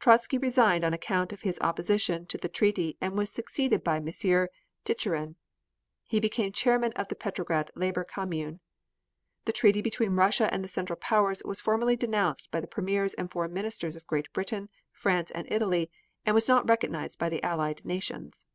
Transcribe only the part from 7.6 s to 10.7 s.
Labor Commune. The treaty between Russia and the